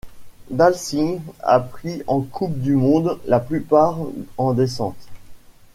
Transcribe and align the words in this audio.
Dalcin 0.49 1.19
a 1.43 1.59
pris 1.59 2.01
en 2.07 2.21
Coupe 2.21 2.57
du 2.57 2.73
monde, 2.75 3.19
la 3.27 3.39
plupart 3.39 3.99
en 4.39 4.53
descente. 4.55 4.97